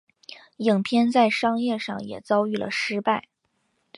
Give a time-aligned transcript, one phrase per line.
[0.57, 3.27] 影片在商业上也遭遇了失败。